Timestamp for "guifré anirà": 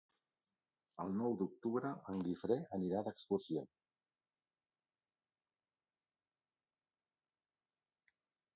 2.27-3.03